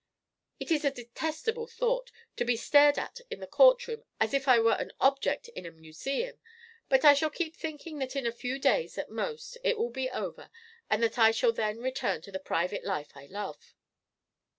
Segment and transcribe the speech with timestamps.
[0.59, 4.57] It is a detestable thought, to be stared at in the courtroom as if I
[4.59, 6.39] were an object in a museum,
[6.89, 10.09] but I shall keep thinking that in a few days at most it will be
[10.09, 10.49] over
[10.89, 13.75] and that I shall then return to the private life I love."